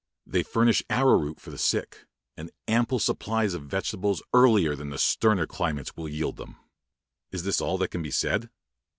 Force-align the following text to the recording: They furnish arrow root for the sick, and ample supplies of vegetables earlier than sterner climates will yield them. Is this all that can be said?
They 0.25 0.41
furnish 0.41 0.81
arrow 0.89 1.15
root 1.19 1.39
for 1.39 1.51
the 1.51 1.59
sick, 1.59 2.07
and 2.35 2.49
ample 2.67 2.97
supplies 2.97 3.53
of 3.53 3.65
vegetables 3.67 4.23
earlier 4.33 4.75
than 4.75 4.97
sterner 4.97 5.45
climates 5.45 5.95
will 5.95 6.09
yield 6.09 6.37
them. 6.37 6.55
Is 7.31 7.43
this 7.43 7.61
all 7.61 7.77
that 7.77 7.91
can 7.91 8.01
be 8.01 8.09
said? 8.09 8.49